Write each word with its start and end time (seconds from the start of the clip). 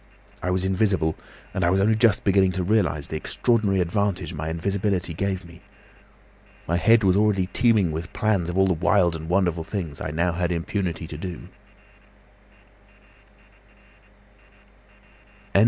I 0.41 0.49
was 0.49 0.65
invisible, 0.65 1.15
and 1.53 1.63
I 1.63 1.69
was 1.69 1.79
only 1.79 1.93
just 1.93 2.23
beginning 2.23 2.53
to 2.53 2.63
realise 2.63 3.05
the 3.05 3.17
extraordinary 3.17 3.81
advantage 3.81 4.33
my 4.33 4.49
invisibility 4.49 5.13
gave 5.13 5.45
me. 5.45 5.61
My 6.67 6.77
head 6.77 7.03
was 7.03 7.15
already 7.15 7.45
teeming 7.45 7.91
with 7.91 8.11
plans 8.11 8.49
of 8.49 8.57
all 8.57 8.65
the 8.65 8.73
wild 8.73 9.15
and 9.15 9.29
wonderful 9.29 9.63
things 9.63 10.01
I 10.01 10.07
had 10.07 10.15
now 10.15 10.35
impunity 10.43 11.05
to 11.05 11.17
do." 11.19 11.49